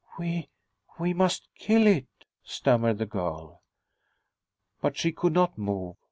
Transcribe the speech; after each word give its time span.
"We 0.17 0.49
we 0.97 1.13
must 1.13 1.47
kill 1.59 1.85
it," 1.85 2.07
stammered 2.41 2.97
the 2.97 3.05
girl. 3.05 3.61
But 4.81 4.97
she 4.97 5.11
could 5.11 5.33
not 5.33 5.59
move. 5.59 5.95